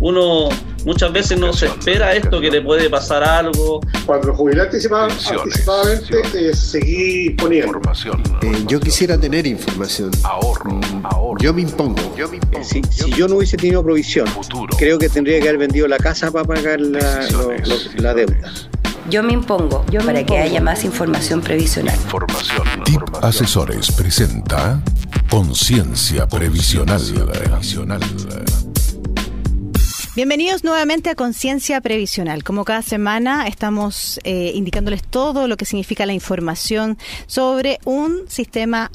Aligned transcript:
uno 0.00 0.48
muchas 0.84 1.12
veces 1.12 1.38
no 1.38 1.52
se 1.52 1.66
espera 1.66 2.14
esto, 2.14 2.40
que 2.40 2.50
le 2.50 2.62
puede 2.62 2.88
pasar 2.88 3.22
algo. 3.22 3.80
Cuando 4.06 4.34
jubilé 4.34 4.62
anticipadamente, 4.62 5.14
eh, 6.34 6.54
seguí 6.54 7.30
poniendo. 7.30 7.80
Eh, 8.42 8.64
yo 8.66 8.80
quisiera 8.80 9.18
tener 9.18 9.46
información. 9.46 10.10
Ahorro, 10.24 10.72
mm, 10.72 11.06
ahorro. 11.06 11.38
Yo 11.40 11.52
me 11.52 11.62
impongo. 11.62 12.16
Yo 12.16 12.28
me 12.28 12.36
impongo. 12.36 12.64
Si, 12.64 12.82
si, 12.90 13.10
yo 13.12 13.28
no 13.28 13.36
hubiese 13.36 13.56
tenido 13.56 13.82
provisión, 13.82 14.26
creo 14.78 14.98
que 14.98 15.08
tendría 15.08 15.40
que 15.40 15.48
haber 15.48 15.58
vendido 15.58 15.86
la 15.86 15.98
casa 15.98 16.30
para 16.30 16.44
pagar 16.44 16.80
la, 16.80 17.28
la 17.96 18.14
deuda. 18.14 18.52
Yo 19.08 19.24
me 19.24 19.32
impongo 19.32 19.84
yo 19.90 20.00
para 20.04 20.24
que 20.24 20.38
haya 20.38 20.60
más 20.60 20.84
información 20.84 21.40
previsional. 21.40 21.96
Información. 21.96 22.62
TIP 22.84 23.02
Asesores 23.22 23.90
presenta 23.90 24.80
Conciencia 25.28 26.28
Previsional. 26.28 27.02
Previsional. 27.02 28.00
Bienvenidos 30.16 30.64
nuevamente 30.64 31.08
a 31.08 31.14
Conciencia 31.14 31.80
Previsional. 31.80 32.42
Como 32.42 32.64
cada 32.64 32.82
semana 32.82 33.46
estamos 33.46 34.18
eh, 34.24 34.50
indicándoles 34.56 35.04
todo 35.04 35.46
lo 35.46 35.56
que 35.56 35.64
significa 35.64 36.04
la 36.04 36.12
información 36.12 36.98
sobre 37.28 37.78
un 37.84 38.24
sistema 38.26 38.90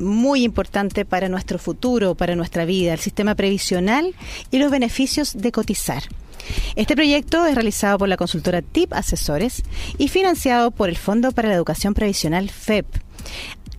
muy 0.00 0.42
importante 0.42 1.04
para 1.04 1.28
nuestro 1.28 1.60
futuro, 1.60 2.16
para 2.16 2.34
nuestra 2.34 2.64
vida, 2.64 2.92
el 2.92 2.98
sistema 2.98 3.36
previsional 3.36 4.16
y 4.50 4.58
los 4.58 4.72
beneficios 4.72 5.34
de 5.36 5.52
cotizar. 5.52 6.02
Este 6.74 6.96
proyecto 6.96 7.46
es 7.46 7.54
realizado 7.54 7.96
por 7.96 8.08
la 8.08 8.16
consultora 8.16 8.60
TIP 8.60 8.94
Asesores 8.94 9.62
y 9.96 10.08
financiado 10.08 10.72
por 10.72 10.88
el 10.88 10.96
Fondo 10.96 11.30
para 11.30 11.50
la 11.50 11.54
Educación 11.54 11.94
Previsional 11.94 12.50
FEP, 12.50 12.84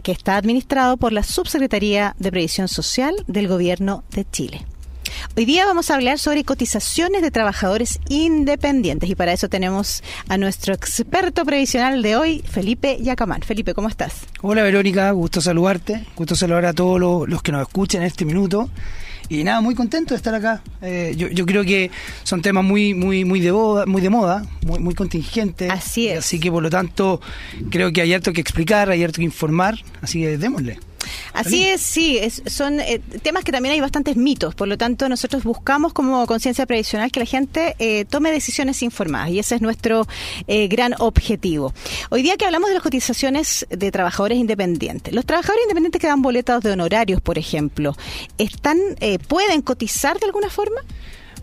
que 0.02 0.14
está 0.14 0.38
administrado 0.38 0.96
por 0.96 1.12
la 1.12 1.24
Subsecretaría 1.24 2.16
de 2.20 2.32
Previsión 2.32 2.70
Social 2.70 3.26
del 3.28 3.50
Gobierno 3.50 4.06
de 4.12 4.24
Chile. 4.24 4.66
Hoy 5.36 5.46
día 5.46 5.66
vamos 5.66 5.90
a 5.90 5.96
hablar 5.96 6.20
sobre 6.20 6.44
cotizaciones 6.44 7.22
de 7.22 7.32
trabajadores 7.32 8.00
independientes 8.10 9.10
y 9.10 9.16
para 9.16 9.34
eso 9.34 9.50
tenemos 9.50 10.04
a 10.28 10.38
nuestro 10.38 10.74
experto 10.74 11.46
previsional 11.46 12.02
de 12.02 12.16
hoy, 12.16 12.44
Felipe 12.50 12.98
Yacamán. 13.02 13.42
Felipe, 13.42 13.74
¿cómo 13.74 13.88
estás? 13.88 14.26
Hola 14.42 14.64
Verónica, 14.64 15.12
gusto 15.12 15.42
saludarte, 15.42 16.06
gusto 16.16 16.36
saludar 16.36 16.66
a 16.66 16.74
todos 16.74 17.00
los, 17.28 17.42
que 17.42 17.52
nos 17.52 17.62
escuchan 17.68 18.02
en 18.02 18.08
este 18.08 18.26
minuto. 18.26 18.70
Y 19.30 19.44
nada, 19.44 19.62
muy 19.62 19.76
contento 19.76 20.16
de 20.16 20.18
estar 20.18 20.34
acá. 20.34 20.64
Eh, 20.82 21.14
yo, 21.16 21.46
creo 21.46 21.64
que 21.64 21.92
son 22.24 22.42
temas 22.42 22.64
muy, 22.64 22.96
muy, 22.96 23.26
muy 23.26 23.40
de 23.40 23.52
moda, 23.52 23.86
muy 23.86 24.02
de 24.02 24.10
moda, 24.10 24.44
muy, 24.66 24.80
muy 24.80 24.96
contingentes. 24.96 25.70
Así 25.70 26.08
es. 26.08 26.20
Así 26.20 26.40
que 26.40 26.52
por 26.52 26.64
lo 26.64 26.70
tanto, 26.72 27.22
creo 27.70 27.94
que 27.94 28.02
hay 28.02 28.14
harto 28.14 28.34
que 28.34 28.42
explicar, 28.42 28.90
hay 28.90 29.04
harto 29.04 29.18
que 29.18 29.26
informar, 29.26 29.76
así 30.02 30.22
que 30.22 30.38
démosle. 30.40 30.80
Así 31.34 31.66
es, 31.66 31.82
sí, 31.82 32.20
son 32.46 32.80
eh, 32.80 33.00
temas 33.22 33.44
que 33.44 33.52
también 33.52 33.74
hay 33.74 33.82
bastantes 33.82 34.16
mitos, 34.18 34.56
por 34.56 34.68
lo 34.68 34.78
tanto 34.78 35.08
nosotros 35.10 35.44
buscamos 35.44 35.94
como 35.94 36.26
conciencia 36.26 36.66
previsional 36.66 37.12
que 37.12 37.20
la 37.20 37.26
gente 37.26 37.76
eh, 37.80 38.06
tome 38.06 38.32
decisiones 38.32 38.82
informadas 38.82 39.30
y 39.30 39.40
ese 39.40 39.56
es 39.56 39.62
nuestro 39.62 40.08
eh, 40.48 40.68
gran 40.68 40.96
objetivo. 41.00 41.74
Hoy 42.10 42.22
día 42.24 42.38
que 42.38 42.46
hablamos 42.46 42.70
de 42.70 42.76
las 42.76 42.84
cotizaciones 42.84 43.68
de 43.70 43.92
trabajadores 43.92 44.38
independientes, 44.38 45.14
los 45.14 45.26
trabajadores 45.26 45.64
independientes 45.64 46.02
que 46.02 46.08
dan 46.08 46.22
boletas 46.22 46.62
de 46.62 46.72
honorarios, 46.72 47.22
por 47.22 47.38
ejemplo, 47.38 47.96
están 48.38 48.78
pueden 49.28 49.62
cotizar 49.62 50.20
de 50.20 50.26
alguna 50.26 50.50
forma? 50.50 50.82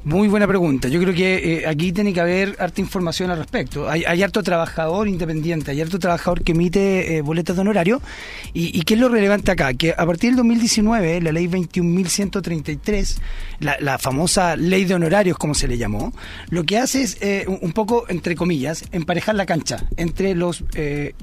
Muy 0.06 0.28
buena 0.28 0.46
pregunta. 0.46 0.86
Yo 0.86 1.00
creo 1.00 1.12
que 1.12 1.34
eh, 1.34 1.66
aquí 1.66 1.90
tiene 1.90 2.12
que 2.12 2.20
haber 2.20 2.54
harta 2.60 2.80
información 2.80 3.28
al 3.32 3.38
respecto. 3.38 3.90
Hay, 3.90 4.04
harto 4.22 4.40
trabajador 4.40 5.08
independiente, 5.08 5.72
hay 5.72 5.80
harto 5.80 5.98
trabajador 5.98 6.44
que 6.44 6.52
emite 6.52 7.16
eh, 7.16 7.22
boletas 7.22 7.56
de 7.56 7.62
honorario. 7.62 8.00
Y, 8.52 8.82
qué 8.82 8.94
es 8.94 9.00
lo 9.00 9.08
relevante 9.08 9.50
acá? 9.50 9.74
Que 9.74 9.94
a 9.98 10.06
partir 10.06 10.30
del 10.30 10.36
2019, 10.36 11.22
la 11.22 11.32
ley 11.32 11.48
21.133, 11.48 13.18
la, 13.58 13.78
la 13.80 13.98
famosa 13.98 14.54
ley 14.54 14.84
de 14.84 14.94
honorarios, 14.94 15.38
como 15.38 15.54
se 15.54 15.66
le 15.66 15.77
llamó, 15.77 16.12
lo 16.50 16.62
que 16.62 16.78
hace 16.78 17.02
es, 17.02 17.16
eh, 17.20 17.44
un 17.48 17.72
poco, 17.72 18.04
entre 18.08 18.36
comillas, 18.36 18.84
emparejar 18.92 19.34
la 19.34 19.44
cancha 19.44 19.88
entre 19.96 20.36
los 20.36 20.62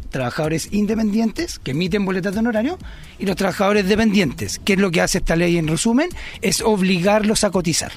trabajadores 0.09 0.67
independientes 0.73 1.57
que 1.57 1.71
emiten 1.71 2.03
boletas 2.03 2.33
de 2.33 2.39
honorario 2.39 2.77
y 3.17 3.25
los 3.27 3.37
trabajadores 3.37 3.87
dependientes. 3.87 4.59
¿Qué 4.59 4.73
es 4.73 4.79
lo 4.79 4.91
que 4.91 4.99
hace 4.99 5.19
esta 5.19 5.37
ley 5.37 5.57
en 5.57 5.69
resumen? 5.69 6.09
Es 6.41 6.59
obligarlos 6.59 7.45
a 7.45 7.49
cotizar. 7.49 7.93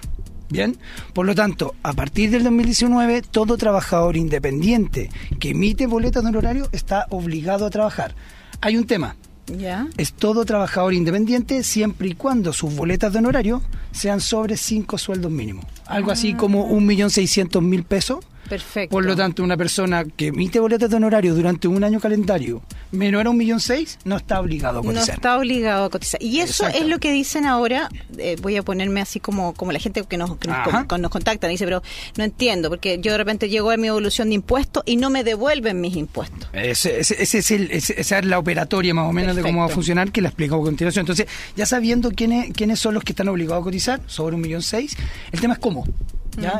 Bien, 0.49 0.77
por 1.13 1.27
lo 1.27 1.35
tanto, 1.35 1.75
a 1.83 1.93
partir 1.93 2.31
del 2.31 2.45
2019, 2.45 3.23
todo 3.23 3.57
trabajador 3.57 4.17
independiente 4.17 5.11
que 5.41 5.51
emite 5.51 5.87
boletas 5.87 6.23
de 6.23 6.29
honorario 6.29 6.69
está 6.73 7.07
obligado 7.11 7.67
a 7.67 7.71
trabajar. 7.71 8.15
Hay 8.61 8.77
un 8.77 8.87
tema. 8.87 9.17
¿Ya? 9.47 9.87
Es 9.97 10.13
todo 10.13 10.45
trabajador 10.45 10.93
independiente 10.93 11.63
siempre 11.63 12.09
y 12.09 12.15
cuando 12.15 12.53
sus 12.53 12.75
boletas 12.75 13.13
de 13.13 13.21
honorario 13.21 13.63
sean 13.93 14.21
sobre 14.21 14.57
cinco 14.57 14.99
sueldos 14.99 15.31
mínimos. 15.31 15.65
Algo 15.87 16.11
así 16.11 16.33
ah. 16.33 16.37
como 16.37 16.65
un 16.65 16.85
millón 16.85 17.11
seiscientos 17.11 17.63
mil 17.63 17.85
pesos 17.85 18.25
Perfecto. 18.49 18.93
Por 18.93 19.05
lo 19.05 19.17
tanto, 19.17 19.43
una 19.43 19.57
persona 19.57 20.05
que 20.05 20.29
emite 20.29 20.61
boletas 20.61 20.91
de 20.91 20.97
honorario 20.97 21.35
durante 21.35 21.69
un 21.69 21.83
año 21.83 22.01
calendario 22.01 22.63
menor 22.93 23.27
a 23.27 23.31
un 23.31 23.37
millón 23.37 23.61
seis 23.61 23.99
no 24.05 24.17
está 24.17 24.41
obligado 24.41 24.81
a 24.81 24.83
cotizar. 24.83 25.09
No 25.09 25.15
está 25.15 25.39
obligado 25.39 25.85
a 25.85 25.91
cotizar. 25.91 26.23
Y 26.23 26.41
eso 26.41 26.67
es 26.69 26.87
lo 26.87 26.99
que 26.99 27.13
dicen 27.13 27.47
ahora. 27.47 27.89
Eh, 28.19 28.37
voy 28.41 28.57
a 28.57 28.63
ponerme 28.63 29.01
así 29.01 29.21
como, 29.21 29.55
como 29.55 29.73
la 29.73 29.79
gente 29.79 30.03
que 30.05 30.17
nos, 30.17 30.37
que 30.39 30.49
nos, 30.49 31.11
contacta. 31.11 31.49
Dice, 31.49 31.65
pero 31.65 31.83
no 32.17 32.25
entiendo, 32.25 32.69
porque 32.69 32.99
yo 33.01 33.13
de 33.13 33.19
repente 33.19 33.49
llego 33.49 33.71
a 33.71 33.77
mi 33.77 33.89
evolución 33.89 34.29
de 34.29 34.35
impuestos 34.37 34.83
y 34.87 34.97
no 34.97 35.11
me 35.11 35.25
devuelven 35.25 35.81
mis 35.81 35.97
impuestos. 35.97 36.49
Ese, 36.53 37.01
es 37.01 37.51
el, 37.51 37.71
esa 37.71 38.19
es 38.19 38.25
la 38.25 38.39
operatoria 38.39 38.95
más 38.95 39.09
o 39.09 39.13
menos 39.13 39.37
de 39.37 39.43
cómo 39.43 39.61
va 39.61 39.67
a 39.67 39.69
funcionar, 39.69 40.13
que 40.13 40.21
la 40.21 40.29
explico 40.29 40.57
a 40.57 40.61
continuación. 40.61 41.03
Entonces, 41.03 41.27
ya 41.57 41.67
sabiendo 41.67 42.11
quiénes, 42.11 42.53
quiénes 42.53 42.79
son 42.79 42.95
los 42.95 43.05
que 43.05 43.13
están 43.13 43.29
obligados 43.29 43.63
a 43.63 43.65
cotizar, 43.65 44.01
sobre 44.07 44.35
un 44.35 44.41
millón 44.41 44.63
seis, 44.63 44.97
el 45.33 45.41
tema 45.41 45.55
es 45.55 45.61
cómo 45.61 45.85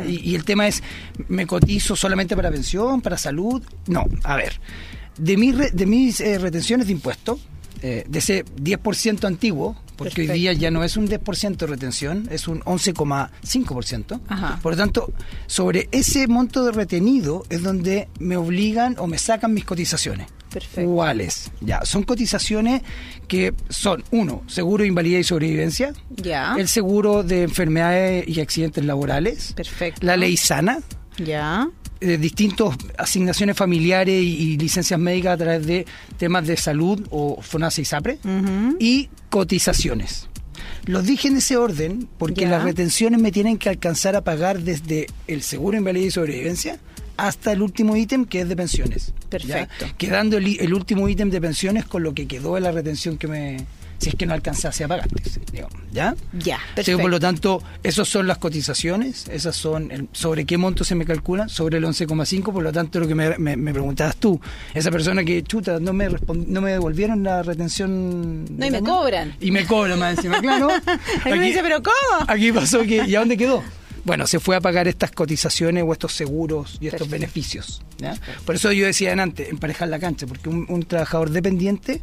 y, 0.07 0.35
el 0.35 0.45
tema 0.45 0.67
es, 0.67 0.83
¿me 1.29 1.47
cotizo 1.47 1.97
solamente 1.97 2.37
para 2.37 2.51
pensión, 2.51 3.01
para 3.01 3.19
salud? 3.19 3.63
No, 3.87 4.05
a 4.25 4.37
ver, 4.37 4.61
de, 5.19 5.37
mi 5.37 5.53
de 5.53 5.87
mis 5.87 6.21
eh, 6.21 6.39
retenciones 6.39 6.87
de 6.87 6.93
impuestos, 6.93 7.41
eh, 7.83 8.05
de 8.09 8.19
ese 8.19 8.45
10% 8.45 9.25
antiguo, 9.25 9.77
porque 9.97 10.23
hoy 10.23 10.29
día 10.29 10.53
ya 10.53 10.71
no 10.71 10.85
es 10.85 10.97
un 10.97 11.09
10% 11.09 11.57
de 11.57 11.67
retención, 11.67 12.29
es 12.31 12.49
un 12.49 12.61
11,5%. 12.61 14.61
Por 14.61 14.73
lo 14.73 14.77
tanto, 14.77 15.13
sobre 15.47 15.89
ese 15.93 16.27
monto 16.27 16.65
de 16.65 16.73
retenido 16.73 17.45
es 17.49 17.63
donde 17.63 18.09
me 18.19 18.37
obligan 18.37 18.97
o 18.99 19.07
me 19.07 19.19
sacan 19.19 19.55
mis 19.55 19.65
cotizaciones. 19.65 20.29
Perfecto. 20.53 20.91
¿Cuáles? 20.91 21.51
Ya, 21.61 21.85
son 21.85 22.03
cotizaciones 22.05 22.83
que 23.29 23.55
son, 23.69 24.03
uno, 24.11 24.43
seguro 24.47 24.83
de 24.83 24.89
invalidez 24.89 25.21
y 25.21 25.25
sobrevivencia. 25.25 25.93
Ya. 26.11 26.55
El 26.59 26.69
seguro 26.69 27.23
de 27.23 27.43
enfermedades 27.43 28.27
y 28.29 28.41
accidentes 28.41 28.85
laborales. 28.85 29.53
Perfecto. 29.55 30.05
La 30.05 30.17
ley 30.17 30.37
sana. 30.37 30.81
Ya. 31.19 31.69
Eh, 32.01 32.19
distintas 32.19 32.77
asignaciones 32.99 33.57
familiares 33.57 34.23
y, 34.23 34.57
licencias 34.59 35.01
médicas 35.01 35.35
a 35.35 35.37
través 35.39 35.67
de 35.67 35.87
temas 36.19 36.47
de 36.47 36.57
salud 36.57 37.07
o 37.11 37.41
FONASA 37.41 37.81
y 37.81 37.85
SAPRE. 37.85 38.19
Y 38.79 39.09
cotizaciones. 39.31 40.29
Los 40.85 41.05
dije 41.05 41.29
en 41.29 41.37
ese 41.37 41.57
orden 41.57 42.09
porque 42.19 42.47
las 42.47 42.63
retenciones 42.63 43.21
me 43.21 43.33
tienen 43.33 43.59
que 43.59 43.69
alcanzar 43.69 44.15
a 44.15 44.23
pagar 44.23 44.61
desde 44.61 45.07
el 45.27 45.43
seguro 45.43 45.73
de 45.73 45.79
invalidez 45.79 46.09
y 46.09 46.11
sobrevivencia 46.13 46.79
hasta 47.17 47.53
el 47.53 47.63
último 47.63 47.97
ítem 47.97 48.25
que 48.25 48.41
es 48.41 48.49
de 48.49 48.57
pensiones. 48.57 49.13
Perfecto. 49.29 49.87
Quedando 49.99 50.37
el, 50.37 50.75
último 50.75 51.09
ítem 51.09 51.31
de 51.31 51.41
pensiones 51.41 51.85
con 51.85 52.03
lo 52.03 52.15
que 52.15 52.27
quedó 52.27 52.55
de 52.55 52.61
la 52.61 52.73
retención 52.73 53.17
que 53.17 53.27
me, 53.27 53.67
si 53.99 54.11
es 54.11 54.15
que 54.15 54.27
no 54.27 54.35
alcanzase 54.35 54.85
a 54.85 54.89
pagar, 54.89 55.09
¿ya? 55.93 56.15
Ya, 56.33 56.59
perfecto. 56.75 57.01
por 57.01 57.11
lo 57.11 57.19
tanto, 57.19 57.63
esas 57.83 58.09
son 58.09 58.27
las 58.27 58.39
cotizaciones, 58.39 59.27
esas 59.29 59.57
son, 59.57 60.09
sobre 60.13 60.45
qué 60.45 60.59
monto 60.59 60.85
se 60.85 60.95
me 60.95 61.05
calcula, 61.05 61.49
sobre 61.49 61.79
el 61.79 61.85
11,5, 61.85 62.53
por 62.53 62.63
lo 62.63 62.73
tanto, 62.73 63.01
lo 63.01 63.09
que 63.09 63.15
me, 63.15 63.37
me, 63.39 63.73
preguntabas 63.73 64.17
tú, 64.17 64.41
esa 64.75 64.91
persona 64.91 65.25
que, 65.25 65.43
chuta, 65.43 65.81
no 65.81 65.93
me 65.93 66.09
no 66.09 66.61
me 66.61 66.73
devolvieron 66.73 67.23
la 67.23 67.43
retención... 67.43 68.45
No, 68.57 68.67
y 68.67 68.71
me 68.71 68.83
cobran. 68.83 69.35
Y 69.41 69.51
me 69.51 69.65
cobran 69.65 69.99
más 69.99 70.17
encima, 70.17 70.41
claro. 70.41 70.69
aquí, 71.25 71.39
me 71.39 71.47
dice, 71.47 71.61
pero 71.63 71.83
¿cómo? 71.83 72.25
Aquí 72.29 72.53
pasó 72.53 72.83
que, 72.83 73.05
¿y 73.07 73.15
a 73.15 73.21
dónde 73.21 73.37
quedó? 73.37 73.63
Bueno, 74.07 74.27
se 74.27 74.41
fue 74.41 74.57
a 74.57 74.61
pagar 74.61 74.89
estas 74.89 75.11
cotizaciones 75.11 75.85
o 75.87 75.93
estos 75.93 76.13
seguros 76.13 76.79
y 76.81 76.87
estos 76.87 77.11
beneficios. 77.11 77.83
Por 78.45 78.55
eso 78.55 78.73
yo 78.73 78.87
decía 78.87 79.13
antes, 79.13 79.49
emparejar 79.49 79.89
la 79.89 79.99
cancha, 79.99 80.27
porque 80.27 80.49
un 80.49 80.83
trabajador 80.85 81.31
dependiente 81.31 82.01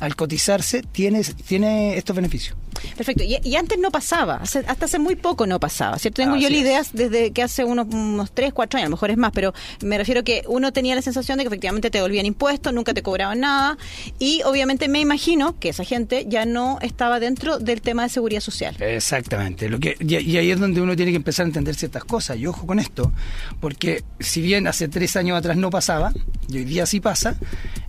al 0.00 0.16
cotizarse 0.16 0.82
tiene, 0.82 1.22
tiene 1.22 1.96
estos 1.96 2.16
beneficios. 2.16 2.56
Perfecto. 2.96 3.24
Y, 3.24 3.56
antes 3.56 3.78
no 3.78 3.90
pasaba, 3.90 4.42
hasta 4.42 4.84
hace 4.84 4.98
muy 4.98 5.16
poco 5.16 5.46
no 5.46 5.60
pasaba, 5.60 5.98
¿cierto? 5.98 6.22
Tengo 6.22 6.36
yo 6.36 6.50
la 6.50 6.56
idea 6.56 6.82
desde 6.92 7.30
que 7.30 7.42
hace 7.42 7.64
unos, 7.64 7.86
unos 7.92 8.32
3, 8.32 8.52
4 8.52 8.78
años, 8.78 8.86
a 8.86 8.90
lo 8.90 8.96
mejor 8.96 9.10
es 9.10 9.16
más, 9.16 9.32
pero 9.32 9.54
me 9.82 9.96
refiero 9.96 10.24
que 10.24 10.44
uno 10.48 10.72
tenía 10.72 10.94
la 10.94 11.02
sensación 11.02 11.38
de 11.38 11.44
que 11.44 11.48
efectivamente 11.48 11.90
te 11.90 11.98
devolvían 11.98 12.26
impuestos, 12.26 12.72
nunca 12.72 12.94
te 12.94 13.02
cobraban 13.02 13.40
nada 13.40 13.78
y 14.18 14.42
obviamente 14.44 14.88
me 14.88 15.00
imagino 15.00 15.58
que 15.58 15.70
esa 15.70 15.84
gente 15.84 16.26
ya 16.28 16.44
no 16.44 16.78
estaba 16.82 17.20
dentro 17.20 17.58
del 17.58 17.80
tema 17.80 18.02
de 18.02 18.08
seguridad 18.08 18.40
social. 18.40 18.76
Exactamente. 18.80 19.68
Lo 19.68 19.78
que, 19.78 19.96
y, 20.00 20.36
ahí 20.36 20.50
es 20.50 20.58
donde 20.58 20.80
uno 20.80 20.96
tiene 20.96 21.12
que 21.12 21.16
empezar 21.16 21.44
a 21.44 21.48
entender 21.48 21.74
ciertas 21.74 22.04
cosas. 22.04 22.38
Y 22.38 22.46
ojo 22.46 22.66
con 22.66 22.78
esto, 22.78 23.12
porque 23.60 24.04
si 24.20 24.40
bien 24.42 24.66
hace 24.66 24.88
tres 24.88 25.16
años 25.16 25.38
atrás 25.38 25.56
no 25.56 25.70
pasaba, 25.70 26.12
y 26.48 26.58
hoy 26.58 26.64
día 26.64 26.86
sí 26.86 27.00
pasa, 27.00 27.36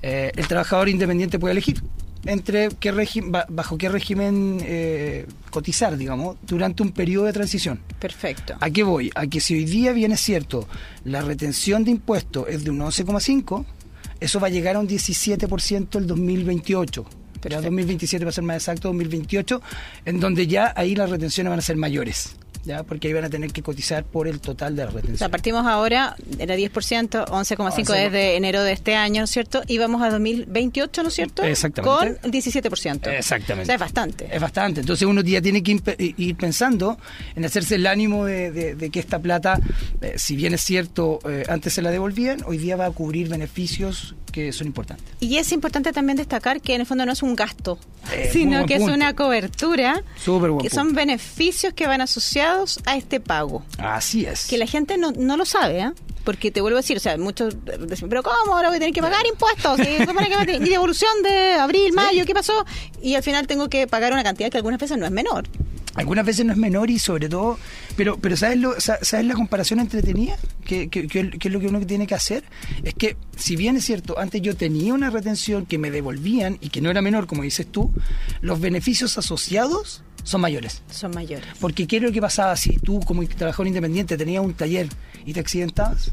eh, 0.01 0.31
el 0.35 0.47
trabajador 0.47 0.89
independiente 0.89 1.39
puede 1.39 1.53
elegir. 1.53 1.81
Entre 2.25 2.69
qué 2.79 2.91
régimen, 2.91 3.31
bajo 3.49 3.77
qué 3.77 3.89
régimen 3.89 4.59
eh, 4.63 5.25
cotizar, 5.51 5.97
digamos, 5.97 6.37
durante 6.41 6.83
un 6.83 6.91
periodo 6.91 7.25
de 7.25 7.33
transición. 7.33 7.79
Perfecto. 7.99 8.55
¿A 8.59 8.69
qué 8.69 8.83
voy? 8.83 9.11
A 9.15 9.27
que 9.27 9.39
si 9.39 9.55
hoy 9.55 9.65
día 9.65 9.93
viene 9.93 10.17
cierto, 10.17 10.67
la 11.03 11.21
retención 11.21 11.83
de 11.83 11.91
impuestos 11.91 12.47
es 12.49 12.63
de 12.63 12.71
un 12.71 12.79
11,5, 12.79 13.65
eso 14.19 14.39
va 14.39 14.47
a 14.47 14.49
llegar 14.49 14.75
a 14.75 14.79
un 14.79 14.87
17% 14.87 15.97
el 15.97 16.07
2028. 16.07 17.05
Pero 17.41 17.61
2027 17.61 18.25
va 18.25 18.29
a 18.29 18.33
ser 18.33 18.43
más 18.43 18.57
exacto, 18.57 18.87
2028, 18.87 19.61
en 20.05 20.19
donde 20.19 20.47
ya 20.47 20.73
ahí 20.75 20.95
las 20.95 21.11
retenciones 21.11 21.51
van 21.51 21.59
a 21.59 21.61
ser 21.61 21.77
mayores. 21.77 22.35
¿Ya? 22.65 22.83
porque 22.83 23.07
ahí 23.07 23.13
van 23.13 23.25
a 23.25 23.29
tener 23.29 23.51
que 23.51 23.61
cotizar 23.61 24.03
por 24.03 24.27
el 24.27 24.39
total 24.39 24.75
de 24.75 24.85
la 24.85 24.91
retención. 24.91 25.15
O 25.15 25.17
sea, 25.17 25.29
partimos 25.29 25.65
ahora, 25.65 26.15
era 26.39 26.55
10%, 26.55 27.27
11,5% 27.27 27.93
desde 27.93 28.35
enero 28.35 28.63
de 28.63 28.73
este 28.73 28.95
año, 28.95 29.21
¿no 29.21 29.25
es 29.25 29.31
cierto? 29.31 29.61
Y 29.67 29.77
vamos 29.77 30.01
a 30.01 30.09
2028, 30.09 31.03
¿no 31.03 31.09
es 31.09 31.15
cierto? 31.15 31.43
Exactamente. 31.43 32.19
Con 32.21 32.31
17%. 32.31 33.07
Exactamente. 33.17 33.63
O 33.63 33.65
sea, 33.65 33.75
es 33.75 33.81
bastante. 33.81 34.35
Es 34.35 34.41
bastante. 34.41 34.81
Entonces 34.81 35.07
uno 35.07 35.21
ya 35.21 35.41
tiene 35.41 35.63
que 35.63 35.79
ir 36.17 36.35
pensando 36.35 36.97
en 37.35 37.45
hacerse 37.45 37.75
el 37.75 37.87
ánimo 37.87 38.25
de, 38.25 38.89
que 38.91 38.99
esta 38.99 39.19
plata, 39.19 39.59
eh, 40.01 40.13
si 40.17 40.35
bien 40.35 40.53
es 40.53 40.61
cierto, 40.61 41.19
eh, 41.29 41.43
antes 41.49 41.73
se 41.73 41.81
la 41.81 41.91
devolvían, 41.91 42.39
hoy 42.45 42.57
día 42.57 42.75
va 42.75 42.85
a 42.85 42.91
cubrir 42.91 43.29
beneficios 43.29 44.15
que 44.35 44.51
son 44.51 44.67
importantes. 44.67 45.05
Y 45.21 45.37
es 45.37 45.53
importante 45.53 45.93
también 45.93 46.17
destacar 46.17 46.59
que 46.59 46.75
en 46.75 46.81
el 46.81 46.87
fondo 46.87 47.05
no 47.05 47.13
es 47.13 47.23
un 47.23 47.37
gasto, 47.37 47.79
eh, 48.11 48.29
sino 48.33 48.65
que 48.65 48.75
es 48.75 48.81
una 48.81 49.15
cobertura, 49.15 50.03
que 50.61 50.69
son 50.69 50.93
beneficios 50.93 51.73
que 51.73 51.87
van 51.87 52.01
asociados 52.01 52.81
a 52.85 52.97
este 52.97 53.21
pago. 53.21 53.63
Así 53.77 54.25
es. 54.25 54.47
Que 54.47 54.57
la 54.57 54.67
gente 54.67 54.97
no, 54.97 55.13
no 55.13 55.37
lo 55.37 55.45
sabe, 55.45 55.79
¿eh? 55.79 55.91
porque 56.25 56.51
te 56.51 56.59
vuelvo 56.59 56.77
a 56.77 56.81
decir, 56.81 56.97
o 56.97 56.99
sea, 56.99 57.17
muchos 57.17 57.55
dicen, 57.87 58.09
pero 58.09 58.23
¿cómo 58.23 58.55
ahora 58.55 58.67
voy 58.67 58.75
a 58.77 58.79
tener 58.79 58.93
que 58.93 59.01
pagar 59.01 59.25
impuestos? 59.25 59.79
¿Y, 59.79 60.69
devolución 60.69 61.23
de 61.23 61.53
abril, 61.53 61.93
mayo? 61.93 62.25
¿Qué 62.25 62.33
pasó? 62.33 62.65
Y 63.01 63.15
al 63.15 63.23
final 63.23 63.47
tengo 63.47 63.69
que 63.69 63.87
pagar 63.87 64.11
una 64.11 64.23
cantidad 64.23 64.49
que 64.49 64.57
algunas 64.57 64.81
veces 64.81 64.97
no 64.97 65.05
es 65.05 65.11
menor 65.11 65.47
algunas 65.95 66.25
veces 66.25 66.45
no 66.45 66.51
es 66.51 66.57
menor 66.57 66.89
y 66.89 66.99
sobre 66.99 67.29
todo, 67.29 67.57
pero 67.95 68.17
pero 68.17 68.35
¿sabes, 68.35 68.57
lo, 68.57 68.75
¿sabes 68.81 69.25
la 69.25 69.33
comparación 69.33 69.79
entretenida? 69.79 70.37
¿Qué 70.65 70.89
que, 70.89 71.07
es 71.07 71.51
lo 71.51 71.59
que 71.59 71.67
uno 71.67 71.79
tiene 71.85 72.07
que 72.07 72.15
hacer? 72.15 72.43
Es 72.83 72.93
que, 72.93 73.15
si 73.37 73.55
bien 73.55 73.77
es 73.77 73.85
cierto, 73.85 74.19
antes 74.19 74.41
yo 74.41 74.55
tenía 74.55 74.93
una 74.93 75.09
retención 75.09 75.65
que 75.65 75.77
me 75.77 75.91
devolvían 75.91 76.57
y 76.59 76.69
que 76.69 76.81
no 76.81 76.89
era 76.89 77.01
menor, 77.01 77.27
como 77.27 77.43
dices 77.43 77.67
tú, 77.71 77.93
los 78.41 78.59
beneficios 78.59 79.17
asociados 79.17 80.03
son 80.23 80.41
mayores. 80.41 80.81
Son 80.89 81.11
mayores. 81.11 81.45
Porque 81.59 81.87
¿qué 81.87 81.97
es 81.97 82.03
lo 82.03 82.11
que 82.11 82.19
pasaba 82.19 82.55
si 82.57 82.77
tú, 82.79 82.99
como 83.01 83.25
trabajador 83.27 83.67
independiente, 83.67 84.17
tenías 84.17 84.43
un 84.43 84.55
taller 84.55 84.89
y 85.23 85.33
te 85.33 85.39
accidentabas? 85.39 86.11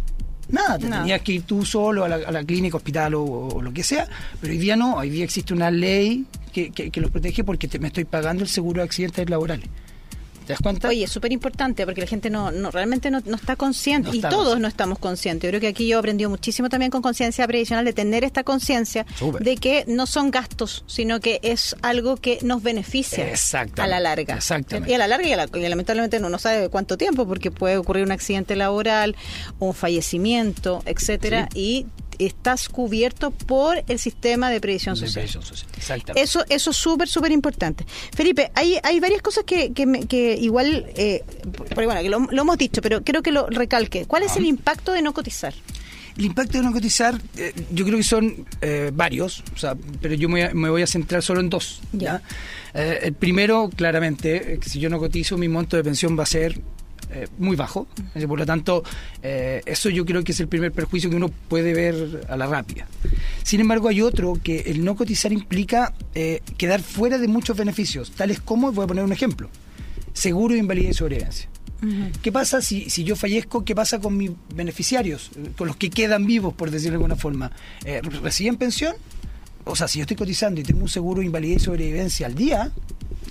Nada, 0.49 0.79
te 0.79 0.87
tenías 0.87 1.23
que 1.23 1.33
ir 1.33 1.43
tú 1.43 1.65
solo 1.65 2.05
a 2.05 2.09
la, 2.09 2.45
clínica, 2.45 2.77
hospital 2.77 3.15
o, 3.15 3.63
lo 3.63 3.73
que 3.73 3.83
sea, 3.83 4.07
pero 4.41 4.53
hoy 4.53 4.59
día 4.59 4.77
no, 4.77 4.97
hoy 4.97 5.09
día 5.09 5.25
existe 5.25 5.55
una 5.55 5.71
ley 5.71 6.27
que, 6.53 6.71
que, 6.71 7.01
los 7.01 7.11
protege 7.11 7.43
porque 7.43 7.69
te, 7.69 7.79
me 7.79 7.87
estoy 7.87 8.05
pagando 8.05 8.43
el 8.43 8.51
seguro 8.51 8.81
de 8.83 8.85
accidentes 8.85 9.31
laborales. 9.31 9.67
¿Te 10.47 10.53
das 10.53 10.61
cuenta? 10.61 10.89
Oye, 10.89 11.05
es 11.05 11.11
súper 11.11 11.33
importante 11.33 11.85
porque 11.85 12.01
la 12.01 12.07
gente 12.07 12.31
no, 12.31 12.51
no 12.51 12.71
realmente 12.71 13.11
no, 13.11 13.19
está 13.19 13.57
consciente 13.57 14.11
y 14.13 14.21
todos 14.21 14.59
no 14.61 14.69
estamos 14.69 14.99
conscientes. 14.99 15.49
Yo 15.49 15.51
creo 15.51 15.61
que 15.61 15.69
aquí 15.69 15.87
yo 15.87 15.97
he 15.97 15.99
aprendido 15.99 16.31
muchísimo 16.31 16.69
también 16.69 16.91
con 16.91 17.03
conciencia 17.03 17.47
previsional 17.47 17.85
de 17.85 17.93
tener 17.93 18.25
esta 18.25 18.45
conciencia 18.45 19.07
de 19.41 19.57
que 19.57 19.85
no 19.87 20.07
son 20.07 20.31
gastos, 20.31 20.85
sino 20.87 21.21
que 21.21 21.41
es 21.43 21.77
algo 21.83 22.17
que 22.17 22.39
nos 22.43 22.63
beneficia 22.63 23.33
a 23.77 23.87
la 23.87 24.01
larga. 24.01 24.37
Exactamente. 24.37 24.91
Y 24.91 24.95
a 24.95 24.99
la 24.99 25.09
larga 25.09 25.27
y, 25.27 25.69
lamentablemente 25.69 26.21
no, 26.21 26.29
no 26.29 26.39
sabe 26.39 26.69
cuánto 26.69 26.97
tiempo 26.97 27.27
porque 27.27 27.51
puede 27.51 27.77
ocurrir 27.77 28.05
un 28.05 28.13
accidente 28.13 28.57
laboral, 28.57 29.17
un 29.59 29.75
fallecimiento, 29.75 30.83
etcétera, 30.87 31.49
y 31.55 31.87
estás 32.19 32.69
cubierto 32.69 33.31
por 33.31 33.83
el 33.89 33.99
sistema 33.99 34.51
de 34.51 34.61
previsión 34.61 34.97
social. 34.97 35.29
Eso, 36.15 36.45
eso 36.49 36.71
es 36.71 36.77
súper, 36.77 37.09
súper 37.09 37.33
importante. 37.33 37.85
Felipe, 38.15 38.51
hay, 38.55 38.79
hay 38.83 39.01
varias 39.01 39.23
cosas 39.23 39.45
que, 39.45 39.73
que, 39.73 40.37
igual, 40.41 40.87
eh, 40.97 41.25
bueno, 41.75 42.03
que 42.03 42.09
lo, 42.09 42.43
hemos 42.43 42.59
dicho, 42.59 42.81
pero 42.83 43.03
creo 43.03 43.23
que 43.23 43.33
lo 43.33 43.49
recalque. 43.49 44.07
¿Cuál 44.07 44.23
es 44.25 44.37
el 44.37 44.47
impacto 44.47 44.93
de 44.93 45.03
no 45.03 45.13
cotizar? 45.13 45.55
El 46.17 46.27
impacto 46.27 46.59
de 46.59 46.65
no 46.65 46.73
cotizar, 46.73 47.19
eh, 47.39 47.55
yo 47.71 47.87
creo 47.87 47.97
que 47.97 48.05
son 48.05 48.47
eh, 48.61 48.91
varios, 48.93 49.43
o 49.55 49.59
sea, 49.59 49.75
pero 50.01 50.15
yo 50.15 50.29
me, 50.29 50.53
voy 50.53 50.83
a 50.83 50.87
centrar 50.87 51.23
solo 51.23 51.41
en 51.41 51.49
dos. 51.49 51.81
¿ya? 51.93 52.23
el 52.75 53.13
primero, 53.13 53.71
claramente, 53.75 54.59
si 54.65 54.81
yo 54.81 54.89
no 54.89 54.99
cotizo, 54.99 55.37
mi 55.37 55.49
monto 55.49 55.77
de 55.77 55.85
pensión 55.85 56.19
va 56.19 56.23
a 56.23 56.27
ser 56.27 56.59
eh, 57.11 57.29
muy 57.39 57.57
bajo. 57.57 57.87
Por 58.27 58.39
lo 58.39 58.47
tanto, 58.47 58.83
eh, 59.23 59.61
eso 59.67 59.91
yo 59.91 60.05
creo 60.05 60.25
que 60.25 60.33
es 60.33 60.41
el 60.41 60.49
primer 60.49 60.73
perjuicio 60.73 61.11
que 61.11 61.17
uno 61.17 61.29
puede 61.29 61.75
ver 61.75 62.27
a 62.29 62.37
la 62.37 62.47
rápida. 62.47 62.87
Sin 63.43 63.61
embargo, 63.61 63.89
hay 63.89 64.01
otro 64.01 64.39
que 64.43 64.61
el 64.61 64.85
no 64.85 64.97
cotizar 64.97 65.33
implica 65.33 65.95
eh, 66.15 66.41
quedar 66.57 66.81
fuera 66.81 67.19
de 67.19 67.29
muchos 67.29 67.57
beneficios, 67.57 68.13
tales 68.13 68.41
como, 68.41 68.73
voy 68.73 68.85
a 68.85 68.89
poner 68.89 69.05
un 69.05 69.13
ejemplo, 69.13 69.51
seguro 70.13 70.55
de 70.55 70.61
invalidez 70.61 70.91
y 70.91 70.95
sobrevivencia. 70.95 71.49
¿Qué 72.23 72.31
pasa 72.31 72.63
si, 72.63 72.89
si 72.91 73.03
yo 73.03 73.17
fallezco? 73.17 73.65
¿Qué 73.65 73.75
pasa 73.75 73.99
con 73.99 74.17
mis 74.17 74.31
beneficiarios? 74.55 75.33
Con 75.57 75.67
los 75.67 75.75
que 75.75 75.91
quedan 75.91 76.27
vivos, 76.27 76.55
por 76.55 76.71
decirlo 76.71 76.93
de 76.93 76.97
alguna 76.99 77.17
forma. 77.17 77.51
¿Reciben 78.23 78.57
pensión? 78.57 78.95
O 79.65 79.75
sea, 79.75 79.89
si 79.89 79.99
yo 79.99 80.05
estoy 80.05 80.17
cotizando 80.17 80.61
y 80.61 80.63
tengo 80.65 80.83
un 80.83 80.89
seguro 80.89 81.19
de 81.19 81.27
invalidez 81.27 81.63
y 81.63 81.65
sobrevivencia 81.65 82.27
al 82.27 82.37
día, 82.37 82.71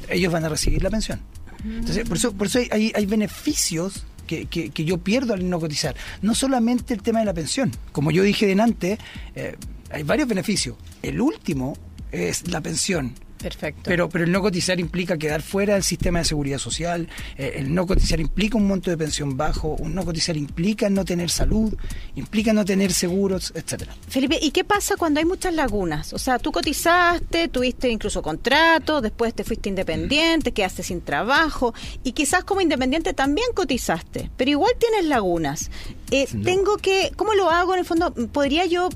ellos 0.09 0.33
van 0.33 0.43
a 0.43 0.49
recibir 0.49 0.83
la 0.83 0.89
pensión. 0.89 1.21
Entonces, 1.63 2.07
por 2.07 2.17
eso, 2.17 2.33
por 2.33 2.47
eso 2.47 2.59
hay, 2.71 2.91
hay, 2.95 3.05
beneficios 3.05 4.05
que, 4.27 4.45
que, 4.45 4.85
yo 4.85 4.97
pierdo 4.97 5.33
al 5.33 5.49
no 5.49 5.59
cotizar. 5.59 5.95
No 6.21 6.33
solamente 6.33 6.93
el 6.93 7.01
tema 7.01 7.19
de 7.19 7.25
la 7.25 7.33
pensión. 7.33 7.71
Como 7.91 8.11
yo 8.11 8.23
dije 8.23 8.47
delante, 8.47 8.97
eh, 9.35 9.55
hay 9.91 10.03
varios 10.03 10.27
beneficios. 10.27 10.75
El 11.01 11.21
último 11.21 11.77
es 12.11 12.47
la 12.47 12.61
pensión. 12.61 13.13
Perfecto. 13.41 13.81
Pero, 13.85 14.09
pero 14.09 14.25
el 14.25 14.31
no 14.31 14.41
cotizar 14.41 14.79
implica 14.79 15.17
quedar 15.17 15.41
fuera 15.41 15.73
del 15.73 15.83
sistema 15.83 16.19
de 16.19 16.25
seguridad 16.25 16.57
social, 16.57 17.07
eh, 17.37 17.53
el 17.55 17.73
no 17.73 17.87
cotizar 17.87 18.19
implica 18.19 18.57
un 18.57 18.67
monto 18.67 18.89
de 18.89 18.97
pensión 18.97 19.37
bajo, 19.37 19.75
un 19.75 19.95
no 19.95 20.05
cotizar 20.05 20.37
implica 20.37 20.89
no 20.89 21.05
tener 21.05 21.29
salud, 21.29 21.73
implica 22.15 22.53
no 22.53 22.65
tener 22.65 22.93
seguros, 22.93 23.51
etcétera. 23.55 23.95
Felipe, 24.07 24.37
¿y 24.41 24.51
qué 24.51 24.63
pasa 24.63 24.95
cuando 24.95 25.19
hay 25.19 25.25
muchas 25.25 25.53
lagunas? 25.53 26.13
O 26.13 26.19
sea, 26.19 26.39
tú 26.39 26.51
cotizaste, 26.51 27.47
tuviste 27.47 27.89
incluso 27.89 28.21
contrato, 28.21 29.01
después 29.01 29.33
te 29.33 29.43
fuiste 29.43 29.69
independiente, 29.69 30.51
quedaste 30.51 30.83
sin 30.83 31.01
trabajo 31.01 31.73
y 32.03 32.11
quizás 32.11 32.43
como 32.43 32.61
independiente 32.61 33.13
también 33.13 33.47
cotizaste, 33.53 34.29
pero 34.37 34.51
igual 34.51 34.73
tienes 34.79 35.05
lagunas. 35.05 35.71
Eh, 36.11 36.27
tengo 36.43 36.77
que, 36.77 37.11
¿cómo 37.15 37.33
lo 37.33 37.49
hago? 37.49 37.73
En 37.73 37.79
el 37.79 37.85
fondo, 37.85 38.13
¿podría 38.13 38.65
yo 38.65 38.89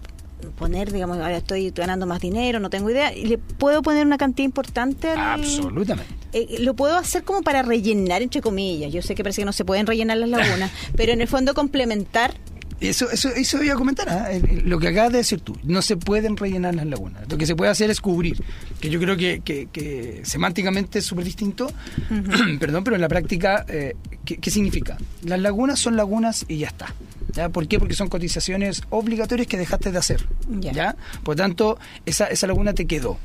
poner, 0.57 0.91
digamos, 0.91 1.17
ahora 1.17 1.37
estoy 1.37 1.71
ganando 1.71 2.05
más 2.05 2.21
dinero, 2.21 2.59
no 2.59 2.69
tengo 2.69 2.89
idea, 2.89 3.13
y 3.13 3.25
le 3.25 3.37
puedo 3.37 3.81
poner 3.81 4.05
una 4.05 4.17
cantidad 4.17 4.45
importante 4.45 5.11
Absolutamente. 5.11 6.13
Eh, 6.33 6.57
lo 6.59 6.73
puedo 6.75 6.97
hacer 6.97 7.23
como 7.23 7.41
para 7.41 7.61
rellenar, 7.61 8.21
entre 8.21 8.41
comillas. 8.41 8.91
Yo 8.91 9.01
sé 9.01 9.15
que 9.15 9.23
parece 9.23 9.41
que 9.41 9.45
no 9.45 9.53
se 9.53 9.63
pueden 9.63 9.87
rellenar 9.87 10.17
las 10.17 10.29
lagunas, 10.29 10.71
pero 10.95 11.13
en 11.13 11.21
el 11.21 11.27
fondo 11.27 11.53
complementar 11.53 12.33
eso, 12.81 13.09
eso, 13.09 13.29
eso 13.29 13.57
voy 13.57 13.69
a 13.69 13.75
comentar, 13.75 14.09
¿ah? 14.09 14.29
lo 14.65 14.79
que 14.79 14.89
acabas 14.89 15.13
de 15.13 15.19
decir 15.19 15.39
tú, 15.39 15.57
no 15.63 15.81
se 15.81 15.95
pueden 15.95 16.35
rellenar 16.35 16.75
las 16.75 16.85
lagunas, 16.85 17.23
lo 17.29 17.37
que 17.37 17.45
se 17.45 17.55
puede 17.55 17.71
hacer 17.71 17.89
es 17.89 18.01
cubrir, 18.01 18.37
que 18.81 18.89
yo 18.89 18.99
creo 18.99 19.15
que, 19.15 19.41
que, 19.41 20.21
semánticamente 20.23 20.99
es 20.99 21.05
súper 21.05 21.23
distinto, 21.23 21.71
perdón, 22.59 22.83
pero 22.83 22.95
en 22.95 23.01
la 23.01 23.07
práctica, 23.07 23.65
eh, 23.69 23.95
¿qué, 24.25 24.51
significa? 24.51 24.97
Las 25.23 25.39
lagunas 25.39 25.79
son 25.79 25.95
lagunas 25.95 26.45
y 26.47 26.57
ya 26.57 26.67
está. 26.67 26.93
¿Ya? 27.33 27.49
¿Por 27.49 27.67
qué? 27.67 27.79
Porque 27.79 27.95
son 27.95 28.07
cotizaciones 28.07 28.83
obligatorias 28.89 29.47
que 29.47 29.57
dejaste 29.57 29.91
de 29.91 29.97
hacer. 29.97 30.27
¿ya? 30.59 30.95
Por 31.23 31.35
tanto, 31.35 31.77
esa, 32.05 32.27
esa 32.27 32.47
laguna 32.47 32.73
te 32.73 32.85
quedó. 32.85 33.17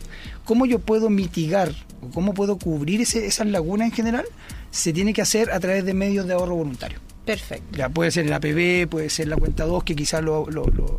¿Cómo 0.45 0.67
yo 0.67 0.79
puedo 0.79 1.11
mitigar 1.11 1.73
o 2.03 2.11
cómo 2.11 2.35
puedo 2.35 2.59
cubrir 2.59 3.01
ese, 3.01 3.27
esas 3.27 3.47
lagunas 3.47 3.89
en 3.89 3.93
general? 3.93 4.25
Se 4.71 4.93
tiene 4.93 5.13
que 5.13 5.23
hacer 5.23 5.51
a 5.51 5.61
través 5.61 5.85
de 5.85 5.95
medios 5.95 6.27
de 6.27 6.35
ahorro 6.35 6.57
voluntario. 6.57 6.99
Perfecto. 7.31 7.79
Ya 7.79 7.89
puede 7.89 8.11
ser 8.11 8.27
el 8.27 8.33
APB, 8.33 8.89
puede 8.89 9.09
ser 9.09 9.29
la 9.29 9.37
cuenta 9.37 9.65
2, 9.65 9.85
que 9.85 9.95
quizás 9.95 10.21
lo, 10.21 10.49